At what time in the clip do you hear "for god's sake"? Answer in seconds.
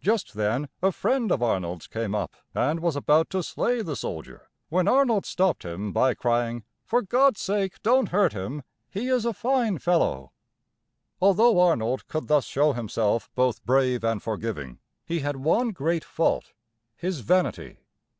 6.84-7.82